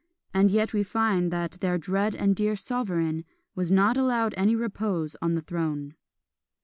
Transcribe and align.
And 0.33 0.49
yet 0.49 0.73
we 0.73 0.81
find 0.81 1.29
that 1.29 1.59
"their 1.61 1.77
dread 1.77 2.15
and 2.15 2.35
dear 2.35 2.55
sovereign" 2.55 3.23
was 3.53 3.71
not 3.71 3.97
allowed 3.97 4.33
any 4.35 4.55
repose 4.55 5.15
on 5.21 5.35
the 5.35 5.41
throne. 5.43 5.93